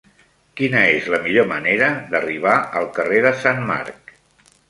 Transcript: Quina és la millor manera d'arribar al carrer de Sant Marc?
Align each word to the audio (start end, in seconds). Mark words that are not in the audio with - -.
Quina 0.59 0.79
és 0.93 1.09
la 1.15 1.19
millor 1.25 1.45
manera 1.51 1.91
d'arribar 2.15 2.55
al 2.81 2.89
carrer 2.95 3.23
de 3.29 3.35
Sant 3.43 3.63
Marc? 3.69 4.13